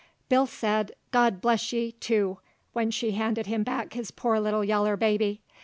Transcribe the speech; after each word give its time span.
Bill 0.29 0.47
said, 0.47 0.93
"God 1.11 1.41
bless 1.41 1.71
ye!" 1.71 1.91
too, 1.91 2.39
when 2.73 2.89
she 2.89 3.11
handed 3.11 3.45
him 3.45 3.61
back 3.61 3.93
his 3.93 4.09
poor 4.09 4.39
little 4.39 4.63
yaller 4.65 4.97
baby. 4.97 5.41